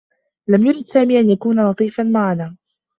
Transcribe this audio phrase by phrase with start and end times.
[0.47, 2.55] لم يرد سامي أن يكون لطيفا معنا.